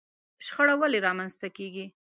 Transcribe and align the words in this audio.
شخړه 0.45 0.75
ولې 0.79 0.99
رامنځته 1.07 1.47
کېږي؟ 1.57 1.85